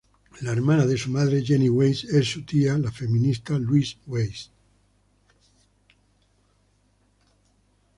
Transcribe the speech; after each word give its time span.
La 0.41 0.51
hermana 0.51 0.87
de 0.87 0.97
su 0.97 1.11
madre 1.11 1.45
Jenny 1.45 1.69
Weiss, 1.69 2.05
es 2.05 2.27
su 2.31 2.43
tía 2.43 2.75
la 2.79 2.89
feminista 2.91 3.59
Louise 3.59 3.97
Weiss. 4.07 4.49